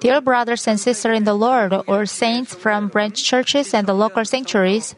[0.00, 4.24] Dear brothers and sisters in the Lord, or saints from branch churches and the local
[4.24, 4.94] sanctuaries,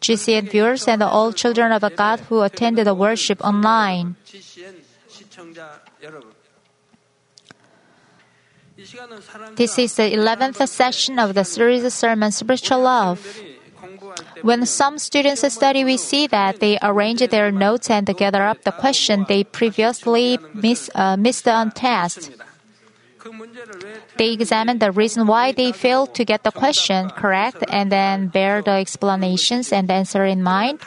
[0.00, 4.16] GCN viewers and all children of God who attended the worship online.
[9.56, 13.40] This is the 11th session of the series sermon Spiritual Love.
[14.42, 18.72] When some students study, we see that they arrange their notes and gather up the
[18.72, 22.30] question they previously miss, uh, missed on test.
[24.16, 28.62] They examine the reason why they failed to get the question correct and then bear
[28.62, 30.80] the explanations and answer in mind.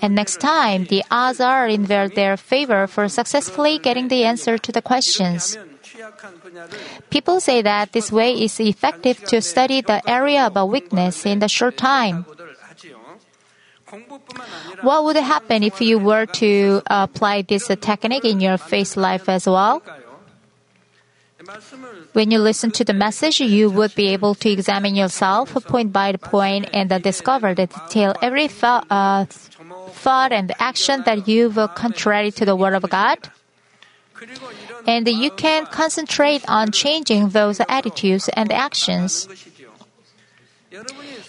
[0.00, 4.72] And next time, the odds are in their favor for successfully getting the answer to
[4.72, 5.56] the questions.
[7.10, 11.38] People say that this way is effective to study the area of a weakness in
[11.38, 12.26] the short time.
[14.80, 19.46] What would happen if you were to apply this technique in your face life as
[19.46, 19.82] well?
[22.12, 26.12] When you listen to the message, you would be able to examine yourself point by
[26.16, 29.26] point and discover the detail every thought, uh,
[29.90, 33.18] thought and action that you've contrary to the Word of God.
[34.86, 39.28] And you can concentrate on changing those attitudes and actions.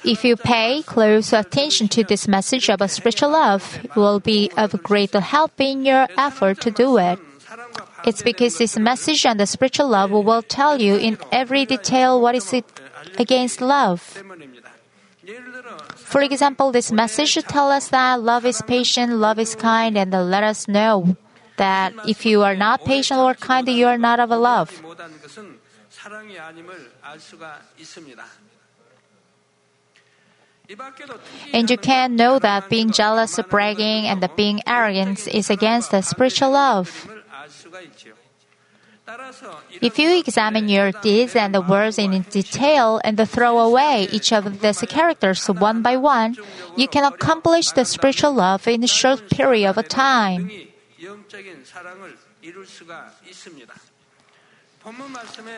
[0.05, 4.71] If you pay close attention to this message of spiritual love, it will be of
[4.83, 7.19] great help in your effort to do it.
[8.05, 12.35] It's because this message and the spiritual love will tell you in every detail what
[12.35, 12.65] is it
[13.17, 14.01] against love.
[15.95, 20.43] For example, this message tells us that love is patient, love is kind, and let
[20.43, 21.15] us know
[21.57, 24.83] that if you are not patient or kind, you are not of a love.
[31.53, 36.51] And you can know that being jealous, bragging, and being arrogant is against the spiritual
[36.51, 37.07] love.
[39.81, 44.61] If you examine your deeds and the words in detail and throw away each of
[44.61, 46.37] these characters one by one,
[46.77, 50.49] you can accomplish the spiritual love in a short period of time.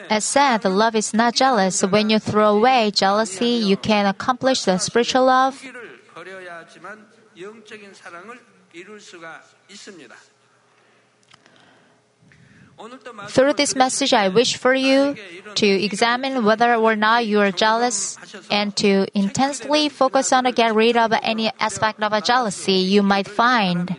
[0.10, 1.84] As said, love is not jealous.
[1.84, 5.62] When you throw away jealousy, you can accomplish the spiritual love.
[13.30, 15.16] Through this message, I wish for you
[15.56, 18.18] to examine whether or not you are jealous
[18.52, 23.28] and to intensely focus on to get rid of any aspect of jealousy you might
[23.28, 23.96] find.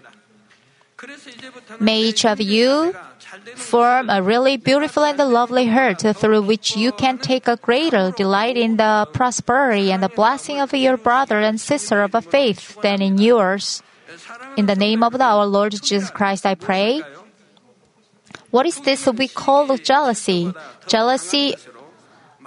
[1.81, 2.95] May each of you
[3.55, 8.57] form a really beautiful and lovely heart through which you can take a greater delight
[8.57, 13.03] in the prosperity and the blessing of your brother and sister of a faith than
[13.03, 13.83] in yours.
[14.57, 17.03] In the name of our Lord Jesus Christ, I pray.
[18.57, 20.51] What is this we call jealousy?
[20.89, 21.57] Jealousy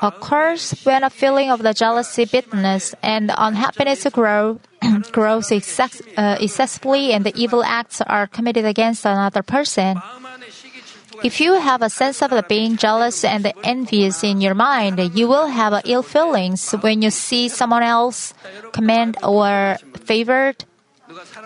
[0.01, 4.59] occurs when a feeling of the jealousy, bitterness, and unhappiness grow,
[5.11, 10.01] grows excess, uh, excessively and the evil acts are committed against another person.
[11.23, 15.45] If you have a sense of being jealous and envious in your mind, you will
[15.45, 18.33] have ill feelings when you see someone else
[18.73, 20.65] commend or favored.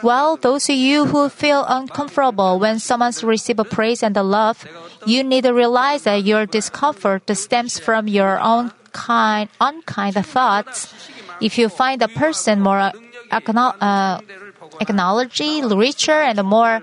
[0.03, 4.67] Well, those of you who feel uncomfortable when someone receives praise and love,
[5.05, 10.93] you need to realize that your discomfort stems from your own kind, unkind thoughts.
[11.39, 12.91] If you find a person more
[13.31, 14.19] uh,
[14.81, 16.81] acknowledging, richer, and more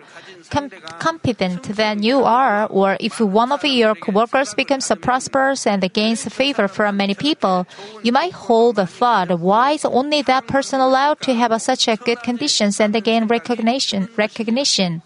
[0.50, 6.24] com- competent than you are, or if one of your coworkers becomes prosperous and gains
[6.26, 7.66] favor from many people,
[8.02, 11.96] you might hold the thought, why is only that person allowed to have such a
[11.96, 14.08] good conditions and gain recognition?
[14.16, 15.02] Recognition.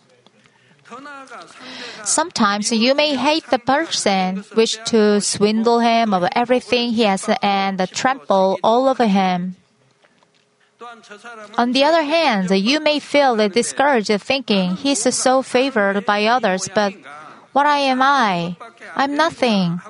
[2.04, 7.78] Sometimes you may hate the person, wish to swindle him of everything he has and
[7.92, 9.56] trample all over him.
[11.58, 16.92] On the other hand, you may feel discouraged thinking he's so favored by others, but
[17.52, 18.56] what am I?
[18.96, 19.80] I'm nothing.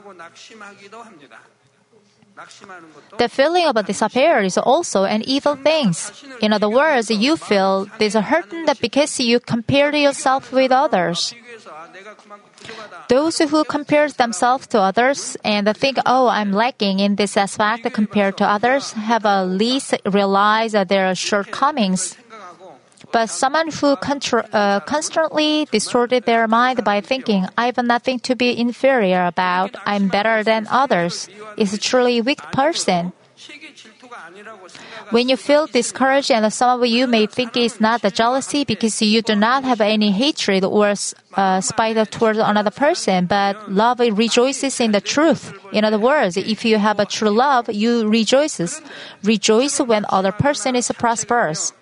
[3.19, 5.95] The feeling of despair is also an evil thing.
[6.41, 11.35] In other words, you feel disheartened because you compare yourself with others.
[13.09, 18.39] Those who compare themselves to others and think, oh, I'm lacking in this aspect compared
[18.39, 22.17] to others, have at least realized their shortcomings.
[23.13, 28.35] But someone who contra- uh, constantly distorted their mind by thinking, I have nothing to
[28.35, 33.13] be inferior about, I'm better than others, is a truly weak person.
[35.11, 39.01] When you feel discouraged, and some of you may think it's not the jealousy because
[39.03, 40.95] you do not have any hatred or
[41.35, 45.53] uh, spite towards another person, but love rejoices in the truth.
[45.73, 48.81] In other words, if you have a true love, you rejoices.
[49.23, 51.73] Rejoice when other person is prosperous.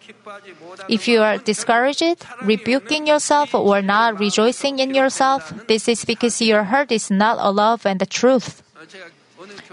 [0.89, 6.65] If you are discouraged, rebuking yourself, or not rejoicing in yourself, this is because your
[6.65, 8.63] heart is not a love and the truth.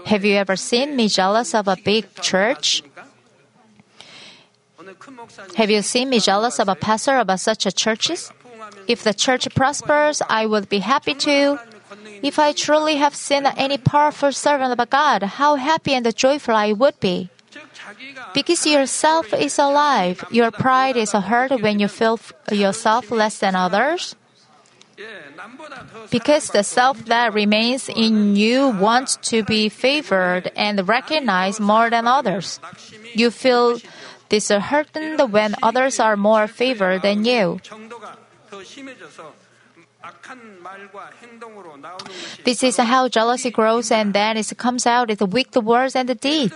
[0.06, 2.82] Have you ever seen me jealous of a big church?
[5.56, 8.32] Have you seen me jealous of a pastor of such a churches?
[8.88, 11.58] If the church prospers, I would be happy too.
[12.22, 16.72] If I truly have seen any powerful servant of God, how happy and joyful I
[16.72, 17.30] would be.
[18.34, 22.20] Because yourself is alive, your pride is hurt when you feel
[22.50, 24.14] yourself less than others.
[26.10, 32.06] Because the self that remains in you wants to be favored and recognized more than
[32.06, 32.60] others.
[33.14, 33.78] You feel
[34.28, 37.60] disheartened when others are more favored than you.
[42.44, 46.54] This is how jealousy grows and then it comes out the wicked words and deeds.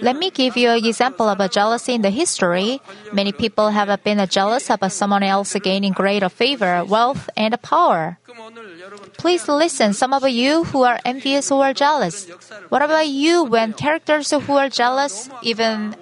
[0.00, 2.80] Let me give you an example of a jealousy in the history.
[3.12, 8.18] Many people have been jealous of someone else gaining greater favor, wealth, and power.
[9.16, 12.28] Please listen, some of you who are envious or jealous.
[12.68, 15.96] What about you when characters who are jealous, even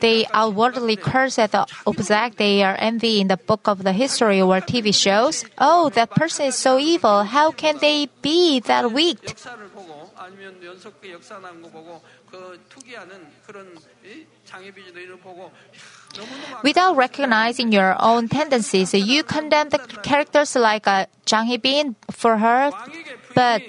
[0.00, 4.40] they outwardly curse at the object they are envy in the book of the history
[4.40, 5.44] or TV shows.
[5.58, 7.24] Oh, that person is so evil.
[7.24, 9.18] How can they be that weak?
[16.62, 22.70] Without recognizing your own tendencies, you condemn the characters like uh, Jang Hee-bin for her,
[23.34, 23.62] but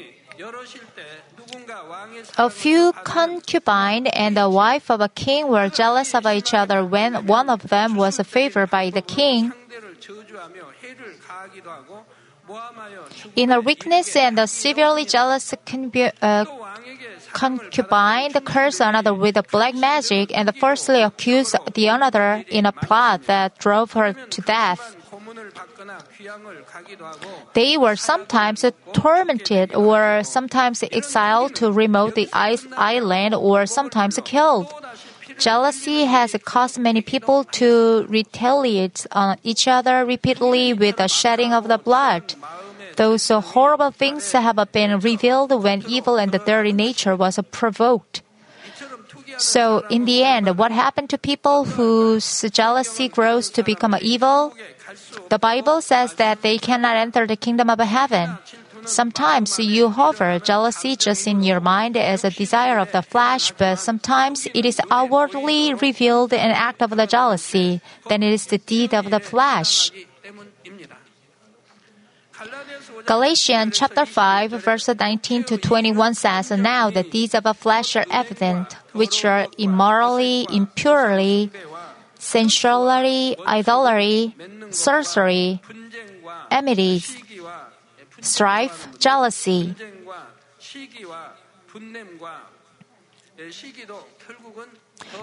[2.37, 7.25] a few concubines and the wife of a king were jealous of each other when
[7.27, 9.53] one of them was favored by the king.
[13.35, 16.45] In her weakness and a severely jealous uh,
[17.33, 23.57] concubine cursed another with black magic and falsely accused the another in a plot that
[23.59, 24.95] drove her to death.
[27.53, 34.73] They were sometimes tormented or sometimes exiled to remote island or sometimes killed.
[35.37, 41.67] Jealousy has caused many people to retaliate on each other repeatedly with the shedding of
[41.67, 42.33] the blood.
[42.95, 48.23] Those horrible things have been revealed when evil and the dirty nature was provoked.
[49.37, 54.53] So, in the end, what happened to people whose jealousy grows to become evil?
[55.29, 58.37] The Bible says that they cannot enter the kingdom of heaven.
[58.85, 63.75] Sometimes you hover jealousy just in your mind as a desire of the flesh, but
[63.75, 68.93] sometimes it is outwardly revealed an act of the jealousy, then it is the deed
[68.93, 69.91] of the flesh.
[73.05, 78.05] Galatians chapter 5 verse 19 to 21 says, Now the deeds of the flesh are
[78.11, 81.51] evident, which are immorally, impurely,
[82.19, 84.35] sensuality, idolatry,
[84.69, 85.61] sorcery,
[86.51, 87.17] enmities,
[88.21, 89.75] strife, jealousy.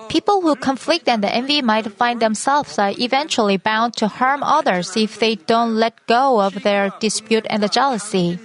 [0.08, 5.18] People who conflict and envy might find themselves uh, eventually bound to harm others if
[5.18, 8.38] they don't let go of their dispute and the jealousy.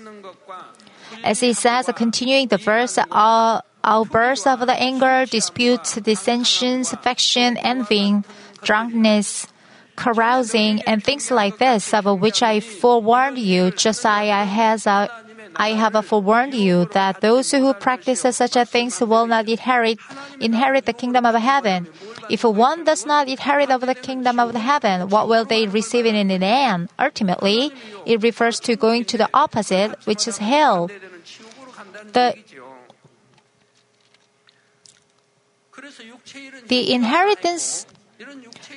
[1.23, 8.25] As he says, continuing the verse, all outbursts of the anger, disputes, dissensions, affection, envying,
[8.61, 9.47] drunkenness,
[9.95, 15.09] carousing, and things like this, of which I forewarned you, Josiah has a
[15.55, 19.99] I have forewarned you that those who practice such things will not inherit
[20.39, 21.87] inherit the kingdom of heaven.
[22.29, 26.27] If one does not inherit of the kingdom of heaven, what will they receive in
[26.27, 26.89] the end?
[26.99, 27.71] Ultimately,
[28.05, 30.89] it refers to going to the opposite, which is hell.
[32.13, 32.35] The
[36.69, 37.85] the inheritance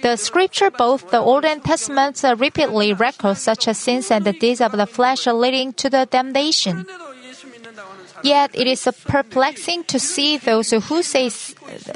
[0.03, 4.33] the scripture, both the Old and Testament, uh, repeatedly record such as sins and the
[4.33, 6.87] deeds of the flesh leading to the damnation.
[8.23, 11.31] Yet it is perplexing to see those who say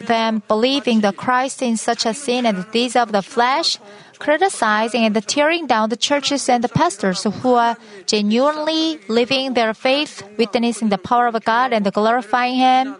[0.06, 3.78] them believing the Christ in such a sin and the deeds of the flesh,
[4.18, 7.76] criticizing and tearing down the churches and the pastors who are
[8.06, 12.96] genuinely living their faith, witnessing the power of God and glorifying Him.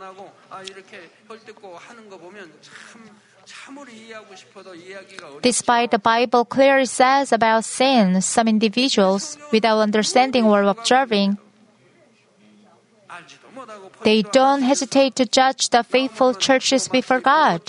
[5.43, 11.39] Despite the Bible clearly says about sin, some individuals, without understanding or observing,
[14.03, 17.63] They don't hesitate to judge the faithful churches before God.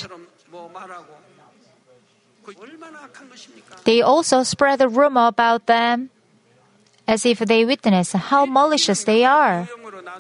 [3.84, 6.10] They also spread a rumor about them
[7.08, 9.68] as if they witness how malicious they are.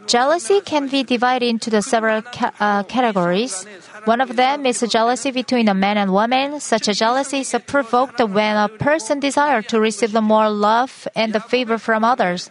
[0.08, 3.66] Jealousy can be divided into the several ca- uh, categories.
[4.08, 6.62] One of them is jealousy between a man and woman.
[6.62, 11.34] Such a jealousy is provoked when a person desires to receive the more love and
[11.34, 12.50] the favor from others.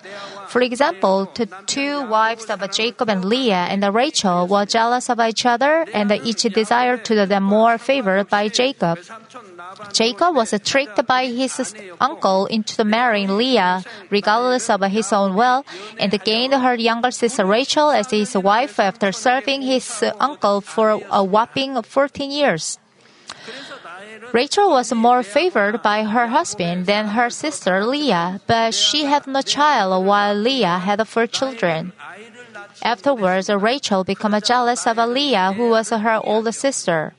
[0.48, 5.46] For example, the two wives of Jacob and Leah and Rachel were jealous of each
[5.46, 8.98] other and each desired to them more favor by Jacob.
[9.92, 15.64] Jacob was tricked by his uncle into marrying Leah, regardless of his own will,
[15.98, 21.24] and gained her younger sister Rachel as his wife after serving his uncle for a
[21.46, 22.78] whopping 14 years.
[24.32, 29.42] Rachel was more favored by her husband than her sister Leah, but she had no
[29.42, 31.92] child while Leah had four children.
[32.82, 37.14] Afterwards, Rachel became jealous of Leah, who was her older sister.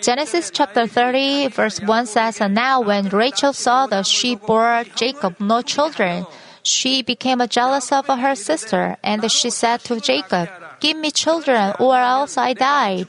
[0.00, 5.36] Genesis chapter 30, verse 1 says, And now when Rachel saw that she bore Jacob
[5.40, 6.26] no children,
[6.64, 10.48] she became jealous of her sister, and she said to Jacob,
[10.80, 13.08] Give me children, or else I died.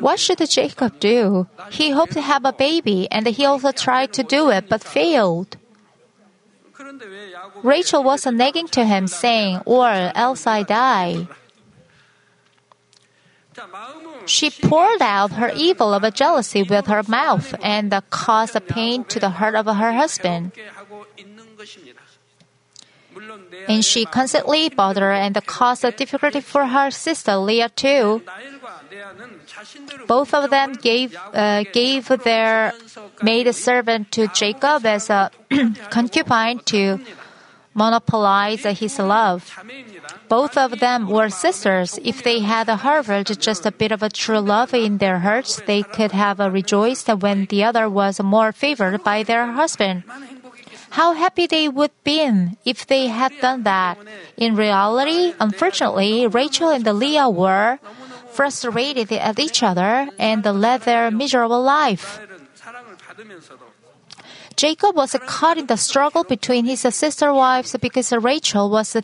[0.00, 1.46] What should Jacob do?
[1.70, 5.56] He hoped to have a baby, and he also tried to do it, but failed.
[7.62, 11.26] Rachel was nagging to him, saying, Or else I die.
[14.26, 19.04] She poured out her evil of a jealousy with her mouth and caused a pain
[19.04, 20.52] to the heart of her husband.
[23.68, 28.22] And she constantly bothered and caused a difficulty for her sister Leah too.
[30.06, 32.72] Both of them gave uh, gave their
[33.22, 35.30] maid servant to Jacob as a
[35.90, 36.98] concubine to
[37.74, 39.58] monopolize his love.
[40.28, 41.98] Both of them were sisters.
[42.04, 45.82] If they had harbored just a bit of a true love in their hearts, they
[45.82, 50.04] could have rejoiced when the other was more favored by their husband.
[50.90, 53.96] How happy they would have been if they had done that.
[54.36, 57.78] In reality, unfortunately, Rachel and Leah were
[58.32, 62.20] frustrated at each other and led their miserable life.
[64.62, 68.96] Jacob was caught in the struggle between his sister wives because Rachel was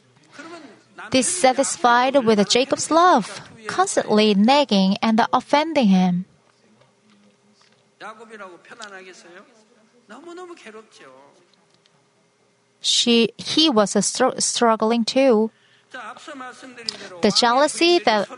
[1.11, 6.27] dissatisfied with Jacob's love, constantly nagging and offending him.
[12.81, 15.51] She, he was str- struggling too.
[15.91, 18.29] The jealousy that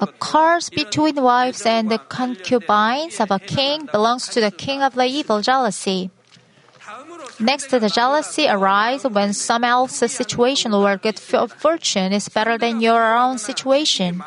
[0.00, 5.06] occurs between wives and the concubines of a king belongs to the king of the
[5.06, 6.10] evil jealousy.
[7.40, 13.16] Next, the jealousy arises when some else's situation or good fortune is better than your
[13.16, 14.22] own situation.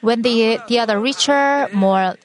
[0.00, 2.16] When the, the other richer, more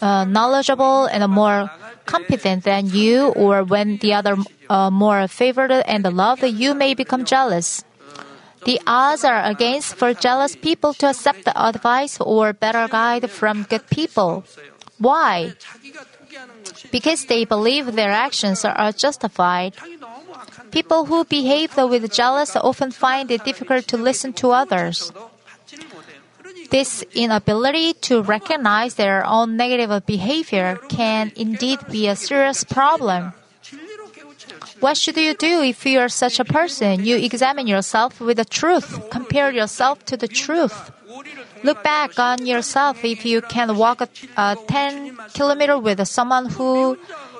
[0.00, 1.70] uh, knowledgeable, and more
[2.04, 4.36] competent than you, or when the other
[4.68, 7.84] uh, more favored and loved, you may become jealous.
[8.64, 13.62] The odds are against for jealous people to accept the advice or better guide from
[13.62, 14.44] good people.
[14.98, 15.54] Why?
[16.90, 19.74] Because they believe their actions are justified.
[20.70, 25.12] People who behave with jealous often find it difficult to listen to others.
[26.70, 33.32] This inability to recognize their own negative behavior can indeed be a serious problem.
[34.80, 37.04] What should you do if you are such a person?
[37.04, 39.08] You examine yourself with the truth.
[39.10, 40.90] Compare yourself to the truth.
[41.62, 46.98] Look back on yourself if you can walk a, a 10 kilometer with someone who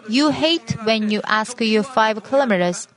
[0.09, 2.89] you hate when you ask you 5 kilometers.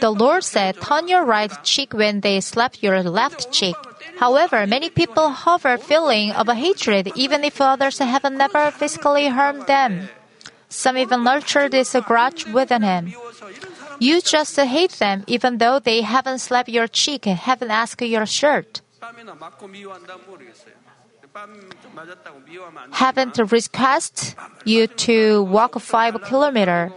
[0.00, 3.76] The Lord said, Turn your right cheek when they slap your left cheek.
[4.18, 9.28] However, many people have a feeling of a hatred even if others have never physically
[9.28, 10.08] harmed them.
[10.68, 13.14] Some even nurture this grudge within him.
[13.98, 18.80] You just hate them even though they haven't slapped your cheek, haven't asked your shirt.
[22.92, 24.34] Haven't requested
[24.64, 26.92] you to walk five kilometers.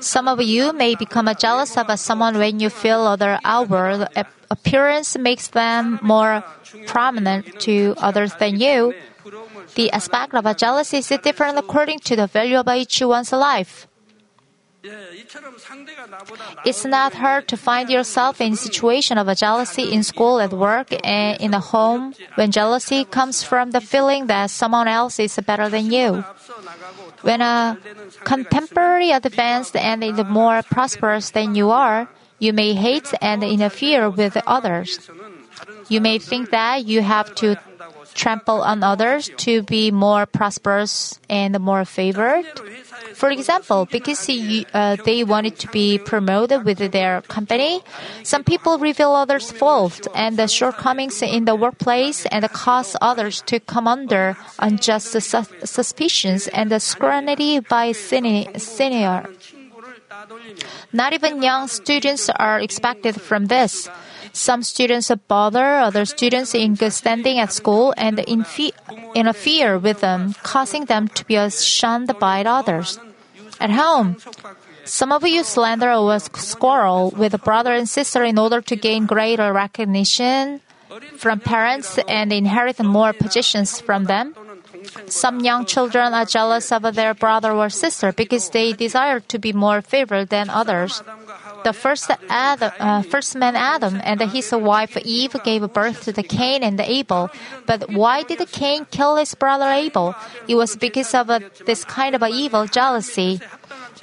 [0.00, 4.08] Some of you may become jealous of someone when you feel other outward
[4.50, 6.44] appearance makes them more
[6.86, 8.94] prominent to others than you.
[9.74, 13.86] The aspect of jealousy is different according to the value of each one's life.
[16.64, 20.52] It's not hard to find yourself in a situation of a jealousy in school, at
[20.52, 25.38] work, and in a home when jealousy comes from the feeling that someone else is
[25.44, 26.24] better than you.
[27.22, 27.76] When a
[28.24, 32.08] contemporary advanced and is more prosperous than you are,
[32.38, 35.10] you may hate and interfere with others.
[35.88, 37.56] You may think that you have to
[38.14, 42.44] trample on others to be more prosperous and more favored.
[43.14, 47.80] For example, because he, uh, they wanted to be promoted with their company,
[48.22, 53.60] some people reveal others' faults and the shortcomings in the workplace and cause others to
[53.60, 59.26] come under unjust su- suspicions and scrutiny by senior.
[60.92, 63.88] Not even young students are expected from this.
[64.32, 70.84] Some students bother other students in good standing at school and interfere with them, causing
[70.86, 72.98] them to be shunned by others.
[73.60, 74.16] At home,
[74.84, 79.06] some of you slander or squirrel with a brother and sister in order to gain
[79.06, 80.60] greater recognition
[81.18, 84.34] from parents and inherit more positions from them.
[85.06, 89.52] Some young children are jealous of their brother or sister because they desire to be
[89.52, 91.02] more favored than others.
[91.64, 96.22] The first, Adam, uh, first man Adam and his wife Eve gave birth to the
[96.22, 97.30] Cain and Abel.
[97.66, 100.14] But why did Cain kill his brother Abel?
[100.48, 103.40] It was because of uh, this kind of evil jealousy.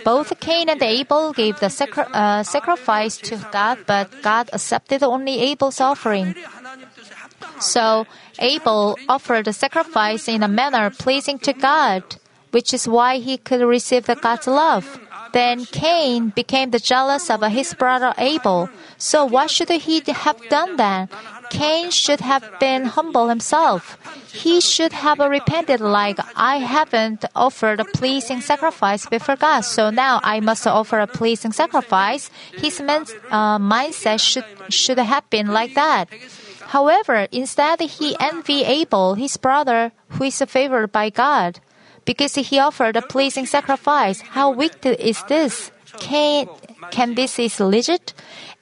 [0.04, 5.40] Both Cain and Abel gave the sacri- uh, sacrifice to God, but God accepted only
[5.40, 6.36] Abel's offering.
[7.60, 8.06] So
[8.40, 12.04] Abel offered a sacrifice in a manner pleasing to God,
[12.52, 15.00] which is why he could receive God's love.
[15.34, 18.70] Then Cain became the jealous of his brother Abel.
[18.98, 21.10] So what should he have done then?
[21.50, 23.98] Cain should have been humble himself.
[24.32, 30.20] He should have repented like, I haven't offered a pleasing sacrifice before God, so now
[30.24, 32.30] I must offer a pleasing sacrifice.
[32.54, 36.10] His uh, mindset should, should have been like that.
[36.68, 41.60] However, instead he envied Abel, his brother, who is favored by God,
[42.08, 44.22] because he offered a pleasing sacrifice.
[44.22, 45.70] How wicked is this?
[46.00, 46.48] Can,
[46.90, 48.14] can this is legit?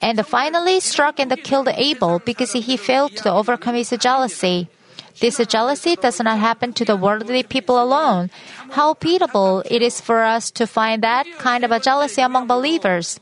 [0.02, 4.68] And finally struck and killed Abel because he failed to overcome his jealousy.
[5.20, 8.30] This jealousy does not happen to the worldly people alone.
[8.72, 13.18] How pitiable it is for us to find that kind of a jealousy among believers.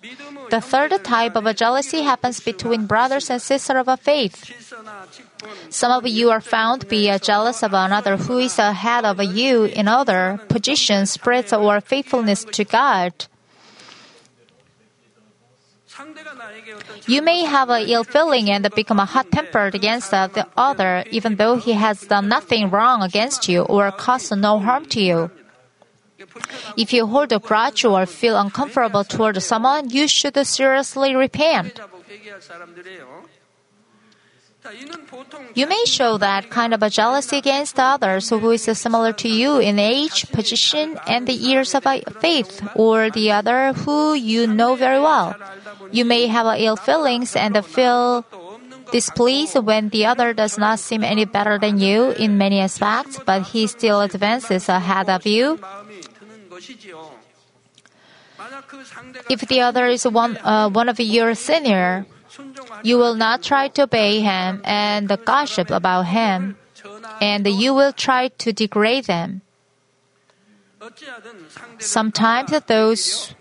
[0.51, 4.53] The third type of jealousy happens between brothers and sisters of a faith.
[5.71, 9.65] Some of you are found to be jealous of another who is ahead of you
[9.65, 13.13] in other positions, spreads or faithfulness to God.
[17.07, 21.57] You may have an ill feeling and become hot tempered against the other, even though
[21.57, 25.31] he has done nothing wrong against you or caused no harm to you.
[26.77, 31.81] If you hold a grudge or feel uncomfortable toward someone, you should seriously repent.
[35.55, 39.59] You may show that kind of a jealousy against others who is similar to you
[39.59, 41.85] in age, position, and the years of
[42.21, 45.37] faith, or the other who you know very well.
[45.93, 48.25] You may have ill feelings and feel
[48.91, 53.43] displeased when the other does not seem any better than you in many aspects, but
[53.43, 55.59] he still advances ahead of you.
[59.31, 62.07] If the other is one, uh, one of your senior,
[62.83, 66.57] you will not try to obey him and gossip about him,
[67.21, 69.43] and you will try to degrade them.
[71.79, 73.35] Sometimes those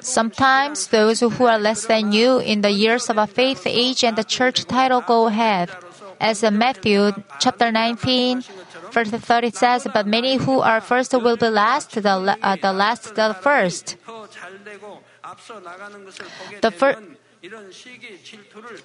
[0.00, 4.16] Sometimes those who are less than you in the years of a faith age and
[4.16, 5.70] the church title go ahead.
[6.20, 8.42] As Matthew chapter 19,
[8.92, 13.14] verse 30 says, But many who are first will be last, the, uh, the last
[13.14, 13.96] the first.
[16.60, 16.96] The fir-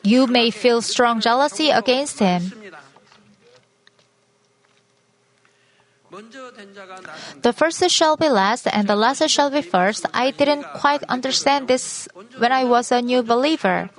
[0.04, 2.52] you may feel strong jealousy against him.
[7.42, 10.06] The first shall be last, and the last shall be first.
[10.14, 13.90] I didn't quite understand this when I was a new believer.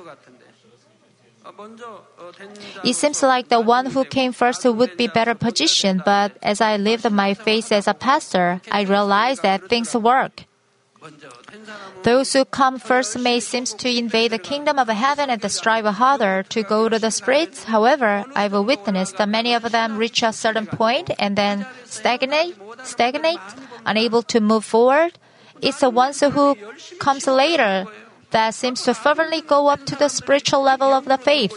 [2.84, 6.76] It seems like the one who came first would be better positioned, but as I
[6.76, 10.44] lived my faith as a pastor, I realized that things work.
[12.02, 16.42] Those who come first may seem to invade the kingdom of heaven and strive harder
[16.44, 17.64] to go to the streets.
[17.64, 23.38] However, I've witnessed that many of them reach a certain point and then stagnate, stagnate,
[23.86, 25.18] unable to move forward.
[25.60, 26.56] It's the ones who
[26.98, 27.86] comes later
[28.30, 31.52] that seems to fervently go up to the spiritual level of the faith.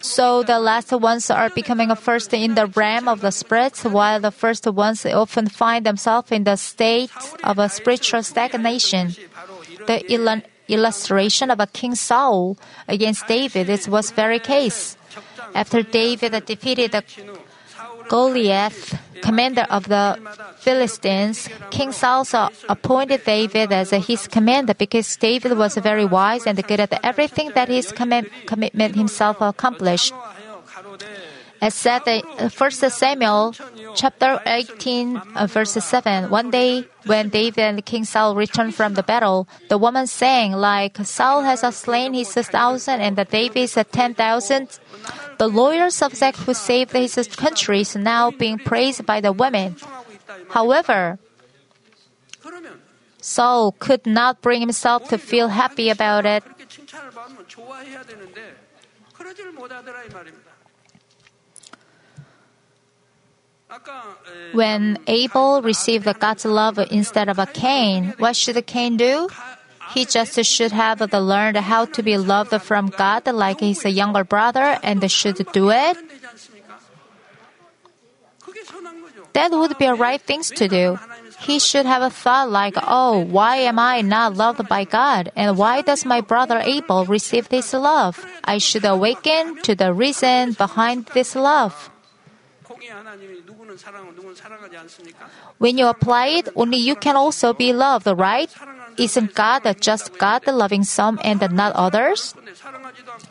[0.00, 4.30] So the last ones are becoming first in the realm of the spirits, while the
[4.30, 7.10] first ones often find themselves in the state
[7.42, 9.14] of a spiritual stagnation.
[9.86, 12.56] The il- illustration of a King Saul
[12.88, 14.96] against David is was very case.
[15.54, 17.02] After David defeated the
[18.08, 20.18] Goliath, commander of the
[20.58, 22.26] Philistines, King Saul
[22.68, 27.68] appointed David as his commander because David was very wise and good at everything that
[27.68, 30.12] his commitment himself accomplished.
[31.60, 33.54] As said in 1 Samuel
[33.94, 39.02] chapter 18 uh, verse 7, one day when David and King Saul returned from the
[39.02, 44.78] battle, the woman sang like, Saul has slain his thousand and David is ten thousand.
[45.38, 49.76] The loyal subject who saved his country is now being praised by the women.
[50.50, 51.18] However,
[53.20, 56.44] Saul could not bring himself to feel happy about it.
[64.52, 69.28] When Abel received God's love instead of a Cain, what should the Cain do?
[69.96, 74.76] He just should have learned how to be loved from God like his younger brother
[74.82, 75.96] and should do it.
[79.32, 80.98] That would be a right thing to do.
[81.40, 85.32] He should have a thought like, oh, why am I not loved by God?
[85.34, 88.20] And why does my brother Abel receive this love?
[88.44, 91.88] I should awaken to the reason behind this love.
[95.56, 98.52] When you apply it, only you can also be loved, right?
[98.98, 102.34] Isn't God just God loving some and not others?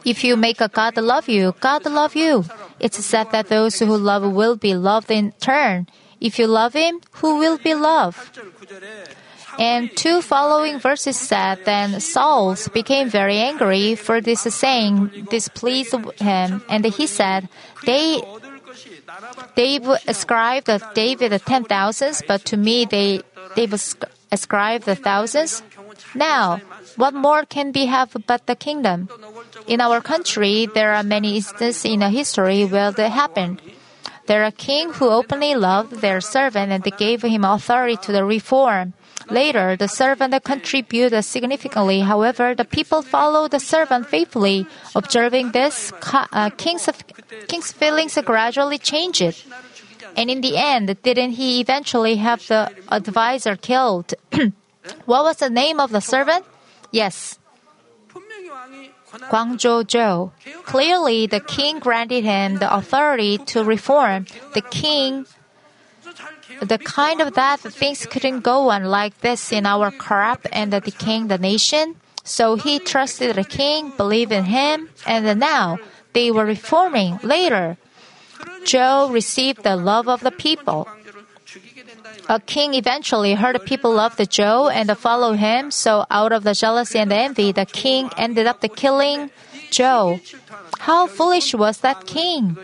[0.03, 2.45] If you make a God love you, God love you.
[2.79, 5.87] It's said that those who love will be loved in turn.
[6.21, 8.39] If you love him, who will be loved?
[9.57, 16.61] And two following verses said, Then Saul became very angry for this saying, displeased him,
[16.67, 17.47] and he said,
[17.85, 18.21] They
[19.55, 23.21] They've ascribed David ten thousands, but to me they
[23.55, 23.71] they've
[24.35, 25.63] ascribed the thousands.
[26.13, 26.59] Now,
[26.99, 29.07] what more can be have but the kingdom?
[29.67, 33.63] In our country, there are many instances in the history where that happened.
[34.27, 38.93] There are king who openly loved their servant and gave him authority to the reform.
[39.29, 42.01] Later, the servant contributed significantly.
[42.01, 44.67] However, the people followed the servant faithfully.
[44.93, 46.89] Observing this, uh, king's,
[47.47, 49.45] king's feelings gradually changed.
[50.15, 54.13] And in the end, didn't he eventually have the advisor killed?
[55.05, 56.45] what was the name of the servant?
[56.91, 57.39] Yes.
[59.29, 60.31] Gwangjo Jo.
[60.63, 64.25] Clearly, the king granted him the authority to reform.
[64.53, 65.25] The king
[66.61, 71.27] the kind of that things couldn't go on like this in our corrupt and decaying
[71.27, 71.95] the nation.
[72.23, 75.77] So he trusted the king, believed in him, and now
[76.13, 77.19] they were reforming.
[77.23, 77.77] Later,
[78.65, 80.87] Jo received the love of the people.
[82.27, 86.99] A king eventually heard people loved Jo and followed him, so out of the jealousy
[86.99, 89.29] and envy, the king ended up killing
[89.69, 90.19] Jo.
[90.79, 92.57] How foolish was that king?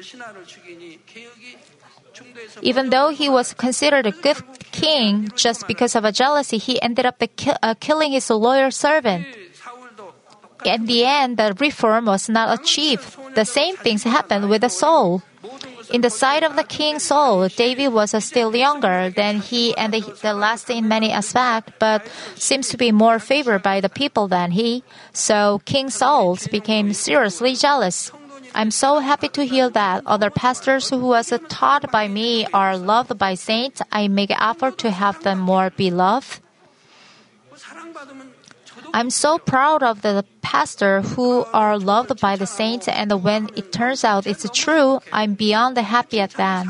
[2.62, 7.06] Even though he was considered a good king, just because of a jealousy, he ended
[7.06, 9.26] up ki- uh, killing his loyal servant.
[10.66, 13.18] In the end, the reform was not achieved.
[13.36, 15.24] The same things happened with the Saul.
[15.92, 20.00] In the sight of the king Saul, David was still younger than he and the,
[20.22, 24.52] the last in many aspects, but seems to be more favored by the people than
[24.52, 24.84] he.
[25.12, 28.12] So King Saul became seriously jealous.
[28.54, 33.18] I'm so happy to hear that other pastors who was taught by me are loved
[33.18, 33.82] by saints.
[33.92, 36.40] I make effort to have them more beloved.
[38.94, 43.72] I'm so proud of the pastor who are loved by the saints and when it
[43.72, 46.68] turns out it's true, I'm beyond happy at that.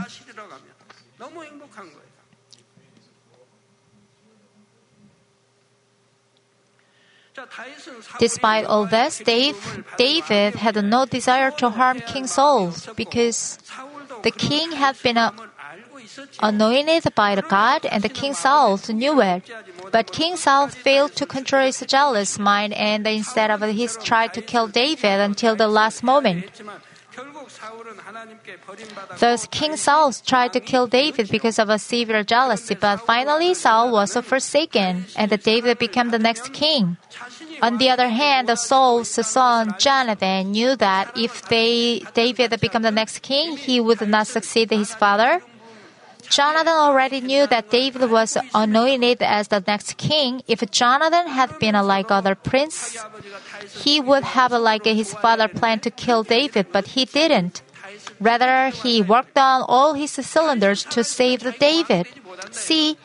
[8.20, 13.58] Despite all this, Dave, David had no desire to harm King Saul because
[14.24, 15.18] the king had been
[16.40, 19.50] anointed by the God and the King Saul knew it.
[19.92, 24.42] But King Saul failed to control his jealous mind and instead of he tried to
[24.42, 26.62] kill David until the last moment.
[29.20, 33.92] Thus, King Saul tried to kill David because of a severe jealousy, but finally Saul
[33.92, 36.98] was forsaken, and David became the next king.
[37.62, 43.20] On the other hand, Saul's son Jonathan knew that if they, David became the next
[43.22, 45.42] king, he would not succeed his father.
[46.32, 50.42] Jonathan already knew that David was anointed as the next king.
[50.48, 53.04] If Jonathan had been like other princes,
[53.84, 57.62] he would have like his father planned to kill David, but he didn't.
[58.22, 62.08] Rather, he worked on all his cylinders to save David.
[62.52, 62.98] See,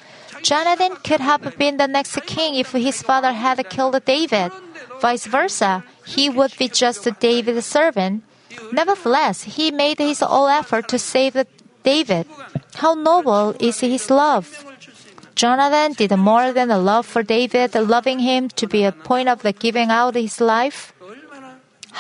[0.43, 4.53] Jonathan could have been the next king if his father had killed David.
[5.01, 8.23] Vice versa, he would be just David's servant.
[8.73, 11.37] Nevertheless, he made his all effort to save
[11.87, 12.27] David.
[12.75, 14.67] How noble is his love!
[15.37, 19.43] Jonathan did more than a love for David, loving him to be a point of
[19.43, 20.93] the giving out his life.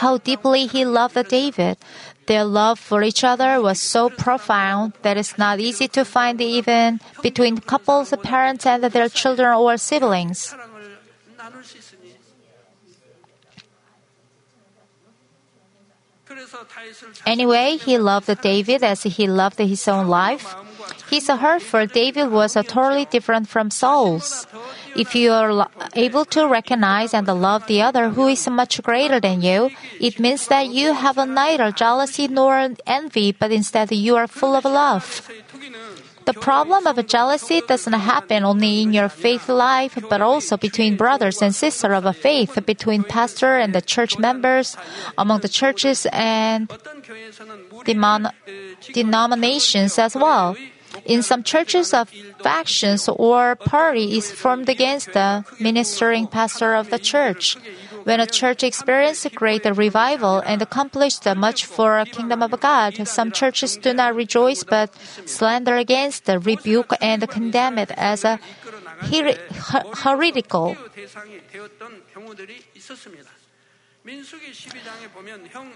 [0.02, 1.78] How deeply he loved David.
[2.26, 6.98] Their love for each other was so profound that it's not easy to find even
[7.22, 10.52] between couples, parents, and their children or siblings.
[17.26, 20.54] Anyway, he loved David as he loved his own life.
[21.10, 24.46] His heart for David was totally different from Saul's.
[24.94, 29.42] If you are able to recognize and love the other who is much greater than
[29.42, 34.54] you, it means that you have neither jealousy nor envy, but instead you are full
[34.54, 35.28] of love.
[36.26, 41.40] The problem of jealousy doesn't happen only in your faith life, but also between brothers
[41.40, 44.76] and sisters of a faith, between pastor and the church members,
[45.16, 46.68] among the churches and
[47.84, 48.30] demon-
[48.92, 50.56] denominations as well.
[51.04, 52.06] In some churches, a
[52.42, 57.56] factions or party is formed against the ministering pastor of the church.
[58.06, 62.94] When a church experiences a great revival and accomplished much for the kingdom of God,
[63.08, 64.94] some churches do not rejoice but
[65.26, 68.38] slander against, rebuke, and condemn it as a
[70.06, 70.76] heretical.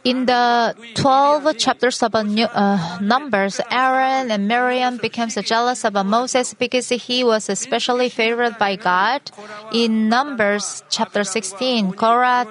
[0.04, 6.90] In the 12 chapters of uh, Numbers, Aaron and Miriam became jealous of Moses because
[6.90, 9.22] he was especially favored by God.
[9.72, 12.46] In Numbers chapter 16, Korah,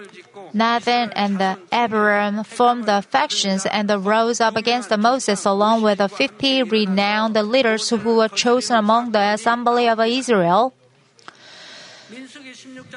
[0.54, 6.64] Dathan, and Abiram formed the factions and rose up against Moses along with the 50
[6.64, 10.74] renowned leaders who were chosen among the assembly of Israel.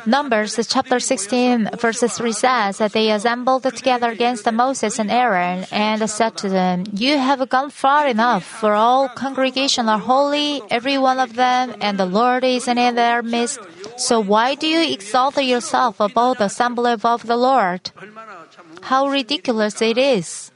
[0.07, 6.09] Numbers chapter 16 verses 3 says that they assembled together against Moses and Aaron and
[6.09, 11.19] said to them, You have gone far enough, for all congregation are holy, every one
[11.19, 13.59] of them, and the Lord is in their midst.
[13.97, 17.91] So why do you exalt yourself above the assembly of the Lord?
[18.83, 20.52] How ridiculous it is!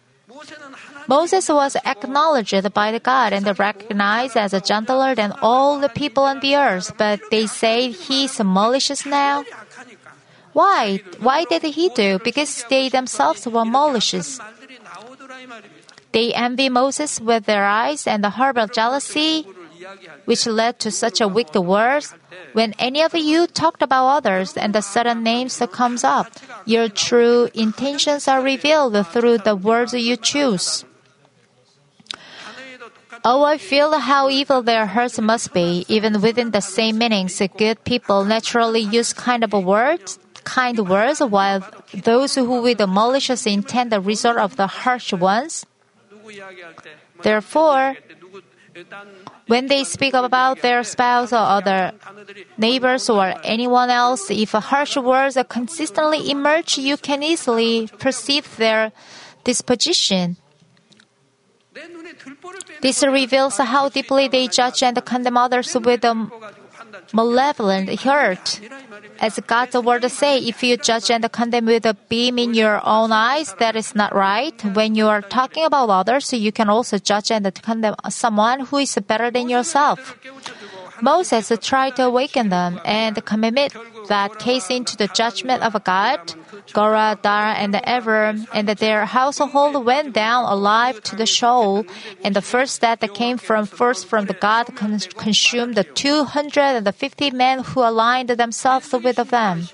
[1.08, 6.24] Moses was acknowledged by the God and recognized as a gentler than all the people
[6.24, 9.44] on the earth, but they say he's malicious now.
[10.52, 11.00] Why?
[11.20, 12.18] Why did he do?
[12.18, 14.40] Because they themselves were malicious.
[16.12, 19.46] They envy Moses with their eyes and the harbor of jealousy,
[20.24, 22.14] which led to such a wicked words.
[22.54, 26.32] When any of you talked about others and the sudden names that comes up,
[26.64, 30.84] your true intentions are revealed through the words you choose.
[33.28, 35.84] Oh, I feel how evil their hearts must be.
[35.88, 41.58] Even within the same meanings, good people naturally use kind of words, kind words, while
[41.92, 45.66] those who with malicious intent the result of the harsh ones.
[47.20, 47.96] Therefore,
[49.48, 51.94] when they speak about their spouse or other
[52.56, 58.92] neighbors or anyone else, if harsh words consistently emerge, you can easily perceive their
[59.42, 60.36] disposition.
[62.80, 66.14] This reveals how deeply they judge and condemn others with a
[67.12, 68.60] malevolent heart.
[69.20, 73.12] As God's word say, if you judge and condemn with a beam in your own
[73.12, 74.54] eyes, that is not right.
[74.74, 78.94] When you are talking about others, you can also judge and condemn someone who is
[79.06, 80.16] better than yourself.
[81.02, 83.74] Moses tried to awaken them and commit
[84.08, 86.20] that case into the judgment of God.
[86.72, 91.84] Korah, Dara, and Ever and their household went down alive to the Sheol,
[92.24, 97.80] and the first that came from first from the God consumed the 250 men who
[97.80, 99.68] aligned themselves with them.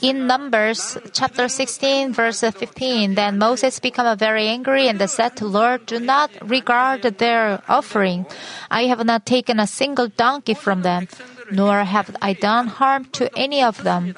[0.00, 5.86] In Numbers chapter 16 verse 15, then Moses became very angry and said to Lord,
[5.86, 8.26] do not regard their offering.
[8.70, 11.08] I have not taken a single donkey from them,
[11.50, 14.14] nor have I done harm to any of them.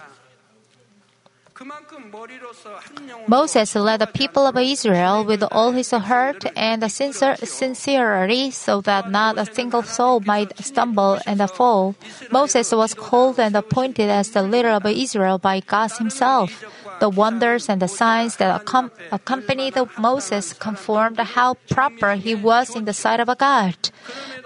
[3.29, 9.39] Moses led the people of Israel with all his heart and sincerity so that not
[9.39, 11.95] a single soul might stumble and fall.
[12.33, 16.65] Moses was called and appointed as the leader of Israel by God himself.
[17.01, 22.85] The wonders and the signs that accom- accompanied Moses confirmed how proper he was in
[22.85, 23.77] the sight of God.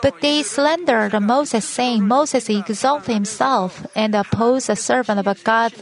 [0.02, 5.72] But they slandered Moses, saying, Moses exalted himself and opposed the servant of God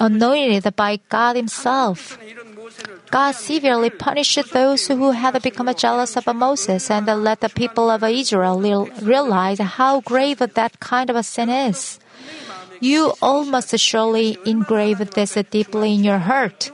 [0.00, 2.18] anointed by God Himself.
[3.10, 8.02] God severely punished those who had become jealous of Moses and let the people of
[8.02, 11.98] Israel realize how grave that kind of a sin is.
[12.80, 16.70] You all must surely engrave this deeply in your heart.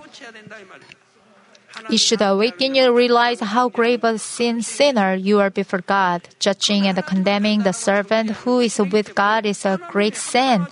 [1.88, 6.29] It should awaken you to realize how grave a sin sinner you are before God.
[6.38, 10.66] Judging and condemning the servant who is with God is a great sin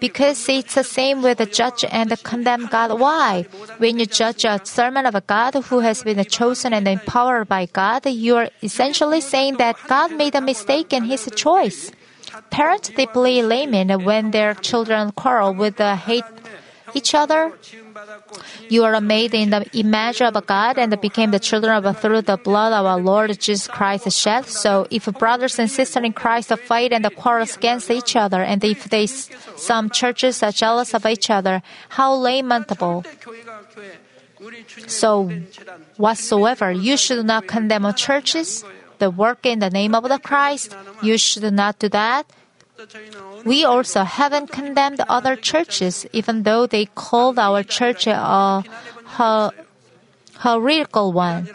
[0.00, 2.98] because it's the same with the judge and the condemned God.
[2.98, 3.46] Why?
[3.78, 8.06] When you judge a servant of God who has been chosen and empowered by God,
[8.06, 11.90] you are essentially saying that God made a mistake in his choice.
[12.50, 16.24] Parents deeply lament when their children quarrel with the hate
[16.96, 17.52] each other.
[18.68, 22.36] You are made in the image of God and became the children of through the
[22.36, 24.46] blood of our Lord Jesus Christ shed.
[24.46, 28.88] So if brothers and sisters in Christ fight and quarrel against each other, and if
[28.88, 33.04] they some churches are jealous of each other, how lamentable.
[34.86, 35.30] So
[35.96, 38.64] whatsoever you should not condemn churches,
[38.98, 42.26] the work in the name of the Christ, you should not do that.
[43.44, 48.62] We also haven't condemned other churches, even though they called our church a
[50.38, 51.48] heretical one.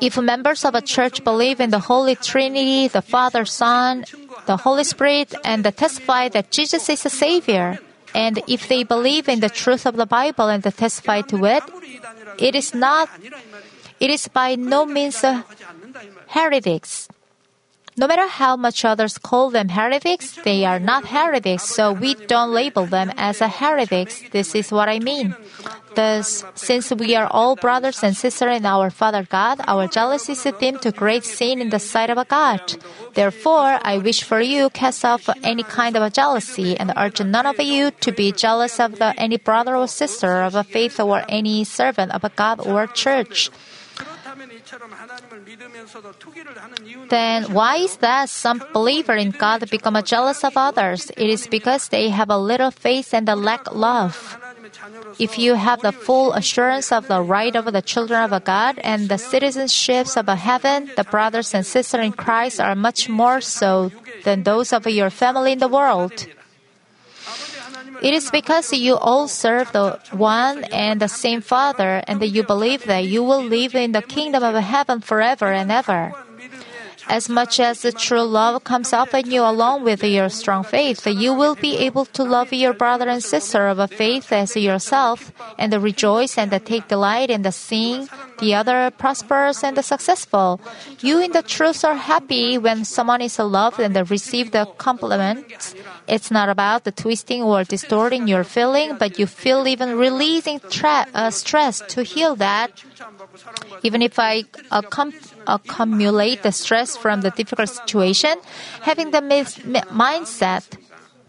[0.00, 4.04] If members of a church believe in the Holy Trinity, the Father, Son,
[4.46, 7.78] the Holy Spirit, and testify that Jesus is the Savior,
[8.14, 11.62] and if they believe in the truth of the Bible and testify to it,
[12.38, 13.08] it is not,
[13.98, 15.24] it is by no means
[16.28, 17.08] heretics.
[17.98, 22.52] No matter how much others call them heretics, they are not heretics, so we don't
[22.52, 24.22] label them as a heretics.
[24.32, 25.34] This is what I mean.
[25.94, 30.46] Thus, since we are all brothers and sisters in our Father God, our jealousy is
[30.60, 32.60] deemed to great sin in the sight of a God.
[33.14, 37.58] Therefore, I wish for you cast off any kind of jealousy and urge none of
[37.58, 41.64] you to be jealous of the, any brother or sister of a faith or any
[41.64, 43.48] servant of a God or church.
[47.08, 51.10] Then why is that some believer in God become jealous of others?
[51.16, 54.38] It is because they have a little faith and a lack love.
[55.18, 59.08] If you have the full assurance of the right of the children of God and
[59.08, 63.90] the citizenships of heaven, the brothers and sisters in Christ are much more so
[64.24, 66.12] than those of your family in the world.
[68.02, 72.84] It is because you all serve the one and the same Father, and you believe
[72.84, 76.12] that you will live in the kingdom of heaven forever and ever.
[77.08, 81.06] As much as the true love comes up in you along with your strong faith,
[81.06, 85.30] you will be able to love your brother and sister of a faith as yourself,
[85.56, 90.60] and rejoice and take delight in the seeing the other prosperous and successful.
[91.00, 95.74] You in the truth are happy when someone is loved and they receive the compliments.
[96.06, 101.06] It's not about the twisting or distorting your feeling, but you feel even releasing tra-
[101.14, 102.70] uh, stress to heal that.
[103.82, 105.14] Even if I accom-
[105.46, 108.36] accumulate the stress from the difficult situation,
[108.82, 109.58] having the mis-
[109.90, 110.64] mindset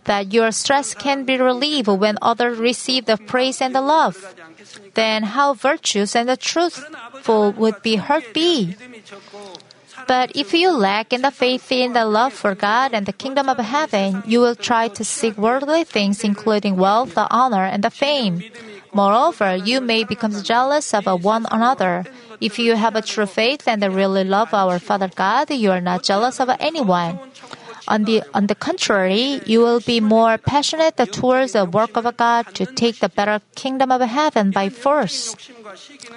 [0.07, 4.35] that your stress can be relieved when others receive the praise and the love,
[4.95, 8.75] then how virtuous and the truthful would be heart be?
[10.07, 13.49] But if you lack in the faith in the love for God and the kingdom
[13.49, 17.89] of heaven, you will try to seek worldly things, including wealth, the honor, and the
[17.89, 18.43] fame.
[18.93, 22.05] Moreover, you may become jealous of one another.
[22.39, 26.03] If you have a true faith and really love our Father God, you are not
[26.03, 27.19] jealous of anyone.
[27.87, 32.53] On the, on the contrary, you will be more passionate towards the work of God
[32.55, 35.35] to take the better kingdom of heaven by force.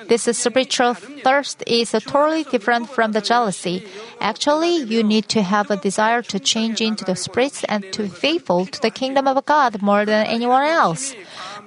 [0.08, 3.86] This spiritual thirst is totally different from the jealousy.
[4.20, 8.08] Actually, you need to have a desire to change into the spirits and to be
[8.08, 11.14] faithful to the kingdom of God more than anyone else.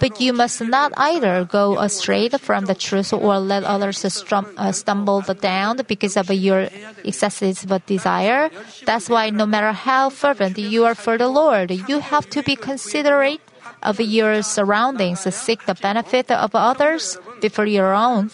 [0.03, 5.21] But you must not either go astray from the truth or let others uh, stumble
[5.21, 6.67] down because of your
[7.07, 8.51] excessive desire.
[8.83, 12.57] That's why no matter how fervent you are for the Lord, you have to be
[12.57, 13.39] considerate
[13.81, 18.29] of your surroundings, seek the benefit of others before your own.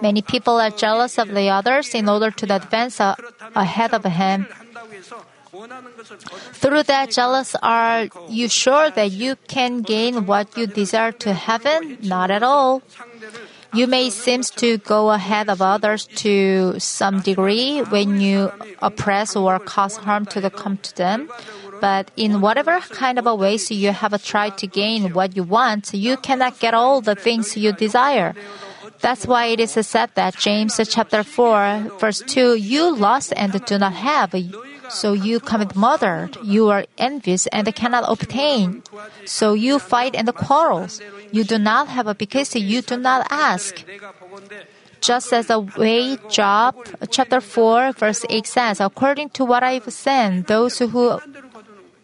[0.00, 3.00] Many people are jealous of the others in order to advance
[3.54, 4.46] ahead of him.
[6.52, 11.98] Through that jealous, are you sure that you can gain what you desire to heaven?
[12.02, 12.82] Not at all.
[13.72, 19.58] You may seem to go ahead of others to some degree when you oppress or
[19.58, 21.28] cause harm to the come to them.
[21.80, 25.92] But in whatever kind of a ways you have tried to gain what you want,
[25.92, 28.34] you cannot get all the things you desire.
[29.00, 33.78] That's why it is said that James chapter 4 verse 2, you lost and do
[33.78, 34.34] not have,
[34.88, 36.30] so you commit murder.
[36.42, 38.82] You are envious and cannot obtain.
[39.24, 40.88] So you fight and quarrel.
[41.32, 43.84] You do not have a because you do not ask.
[45.00, 46.74] Just as the way Job
[47.10, 51.20] chapter 4 verse 8 says, according to what I've said, those who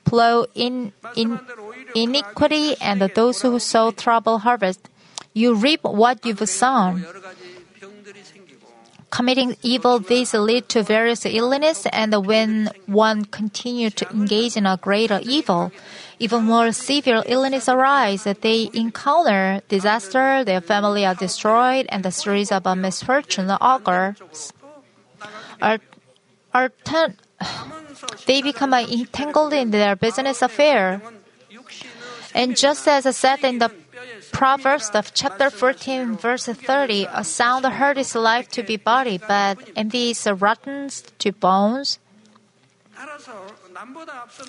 [0.04, 1.40] plow in, in
[1.94, 4.88] iniquity and those who sow trouble harvest.
[5.32, 7.06] You reap what you've sown.
[9.12, 14.78] Committing evil deeds lead to various illness, and when one continues to engage in a
[14.78, 15.70] greater evil,
[16.18, 18.24] even more severe illness arise.
[18.24, 24.16] They encounter disaster, their family are destroyed, and the series of misfortune occurs.
[25.60, 27.16] Ten,
[28.26, 31.02] they become entangled in their business affair.
[32.34, 33.70] And just as I said in the
[34.32, 39.58] Proverbs of chapter 14, verse 30, a sound heard is life to be body, but
[39.76, 40.88] envy is rotten
[41.18, 41.98] to bones.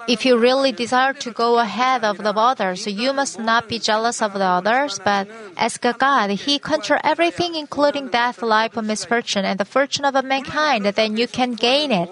[0.07, 4.21] If you really desire to go ahead of the others, you must not be jealous
[4.21, 5.27] of the others, but
[5.57, 6.29] ask God.
[6.31, 10.85] He control everything, including death, life, misfortune, and the fortune of mankind.
[10.85, 12.09] Then you can gain it.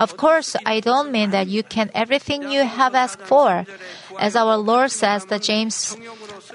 [0.00, 3.66] Of course, I don't mean that you can everything you have asked for.
[4.18, 5.96] As our Lord says, that James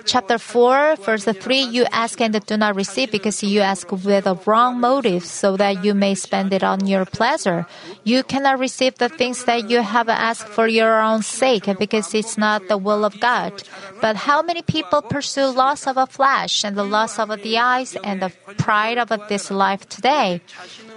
[0.05, 4.39] chapter 4, verse 3, you ask and do not receive because you ask with a
[4.45, 7.65] wrong motive so that you may spend it on your pleasure.
[8.03, 12.37] You cannot receive the things that you have asked for your own sake because it's
[12.37, 13.63] not the will of God.
[14.01, 17.95] But how many people pursue loss of a flesh and the loss of the eyes
[18.03, 20.41] and the pride of this life today?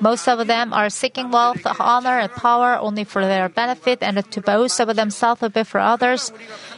[0.00, 4.40] Most of them are seeking wealth, honor, and power only for their benefit and to
[4.40, 6.32] boast of themselves before others.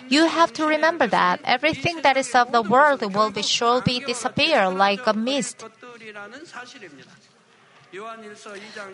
[0.08, 4.68] You have to remember that everything that is of the world will be surely disappear
[4.68, 5.64] like a mist.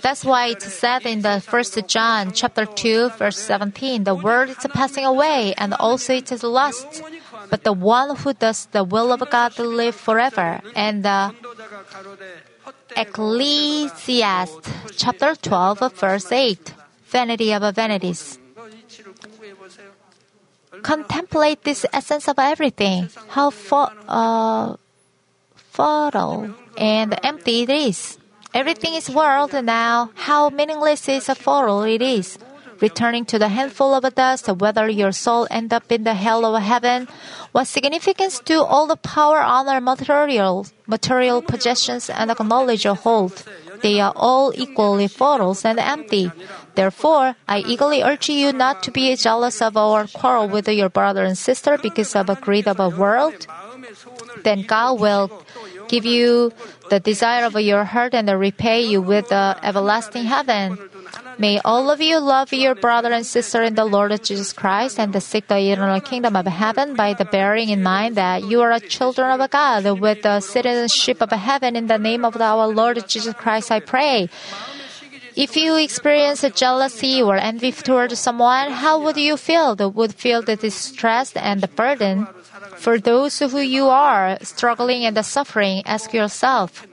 [0.03, 4.59] That's why it's said in the first John chapter 2 verse 17, the world is
[4.75, 7.03] passing away and also it is lost.
[7.49, 10.61] But the one who does the will of God live forever.
[10.75, 11.35] And the
[12.97, 16.75] Ecclesiastes chapter 12 verse 8,
[17.07, 18.40] vanity of vanities.
[20.83, 24.77] Contemplate this essence of everything, how fo- uh,
[26.77, 28.19] and empty it is.
[28.53, 30.11] Everything is world now.
[30.15, 32.39] How meaningless is a fertile it is.
[32.81, 36.63] Returning to the handful of dust, whether your soul end up in the hell of
[36.63, 37.09] heaven,
[37.53, 43.45] what significance do all the power, honor, material, material possessions, and knowledge hold?
[43.83, 46.33] They are all equally fertile and empty.
[46.75, 51.25] Therefore, I eagerly urge you not to be jealous of or quarrel with your brother
[51.25, 53.47] and sister because of a greed of a world.
[54.45, 55.43] Then God will
[55.89, 56.53] give you
[56.89, 60.79] the desire of your heart and repay you with the everlasting heaven.
[61.39, 65.13] May all of you love your brother and sister in the Lord Jesus Christ and
[65.13, 68.79] the seek the eternal kingdom of heaven by the bearing in mind that you are
[68.79, 73.35] children of God with the citizenship of heaven in the name of our Lord Jesus
[73.35, 74.29] Christ I pray.
[75.37, 79.77] If you experience jealousy or envy toward someone, how would you feel?
[79.77, 82.27] Would feel the distress and the burden?
[82.77, 86.87] For those who you are struggling and suffering, ask yourself,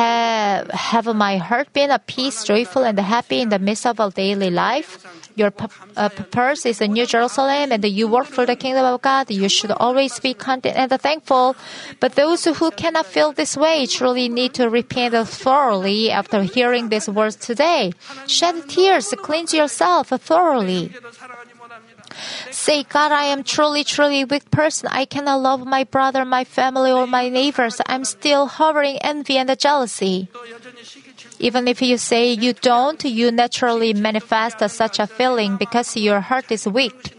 [0.00, 4.10] have, have my heart been at peace, joyful, and happy in the midst of a
[4.10, 5.06] daily life?
[5.36, 5.52] Your
[5.96, 9.30] uh, purpose is a New Jerusalem, and you work for the kingdom of God.
[9.30, 11.56] You should always be content and thankful.
[12.00, 17.08] But those who cannot feel this way truly need to repent thoroughly after hearing these
[17.08, 17.92] words today.
[18.26, 20.92] Shed tears, cleanse yourself thoroughly.
[22.50, 24.88] Say, God, I am truly, truly weak person.
[24.92, 27.80] I cannot love my brother, my family, or my neighbors.
[27.86, 30.28] I'm still harboring envy and jealousy.
[31.38, 36.50] Even if you say you don't, you naturally manifest such a feeling because your heart
[36.52, 37.16] is weak.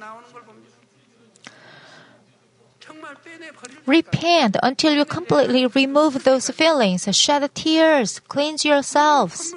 [3.85, 7.07] Repent until you completely remove those feelings.
[7.15, 8.19] Shed tears.
[8.27, 9.53] Cleanse yourselves.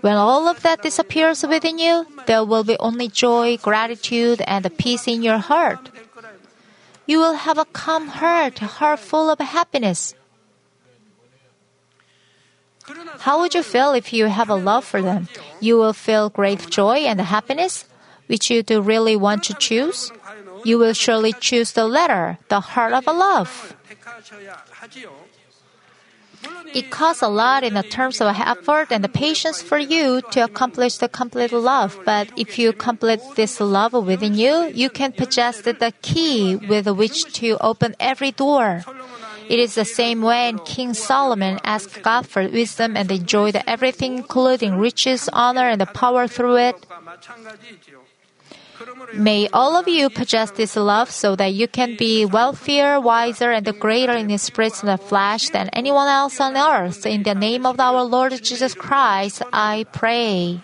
[0.00, 5.08] When all of that disappears within you, there will be only joy, gratitude, and peace
[5.08, 5.90] in your heart.
[7.06, 10.14] You will have a calm heart, a heart full of happiness.
[13.20, 15.28] How would you feel if you have a love for them?
[15.60, 17.86] You will feel great joy and happiness,
[18.28, 20.12] which you do really want to choose.
[20.64, 23.74] You will surely choose the latter, the heart of a love.
[26.74, 31.08] It costs a lot in terms of effort and patience for you to accomplish the
[31.08, 31.98] complete love.
[32.04, 37.24] But if you complete this love within you, you can possess the key with which
[37.40, 38.84] to open every door.
[39.48, 44.76] It is the same when King Solomon asked God for wisdom and enjoyed everything, including
[44.76, 46.76] riches, honor, and power through it.
[49.14, 53.66] May all of you possess this love so that you can be wealthier, wiser, and
[53.78, 57.06] greater in the spirit and the flesh than anyone else on earth.
[57.06, 60.60] In the name of our Lord Jesus Christ, I pray.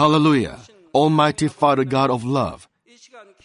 [0.00, 0.58] Hallelujah.
[0.94, 2.69] Almighty Father God of love.